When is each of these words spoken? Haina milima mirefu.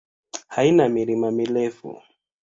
Haina 0.47 0.87
milima 0.89 1.31
mirefu. 1.31 2.01